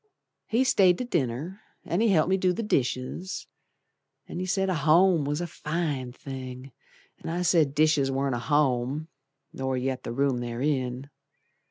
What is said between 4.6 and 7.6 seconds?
a home was a fine thing, An' I